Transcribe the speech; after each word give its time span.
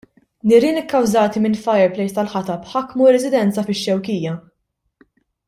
Nirien 0.51 0.77
ikkawżati 0.79 1.43
minn 1.43 1.57
fireplace 1.65 2.15
tal-ħatab 2.15 2.65
ħakmu 2.73 3.11
residenza 3.17 3.67
fix-Xewkija. 3.69 4.35